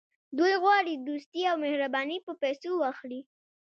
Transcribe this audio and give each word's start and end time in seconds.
دوی 0.37 0.53
غواړي 0.63 0.93
دوستي 1.07 1.41
او 1.51 1.55
مهرباني 1.63 2.17
په 2.25 2.31
پیسو 2.41 2.69
واخلي. 2.81 3.21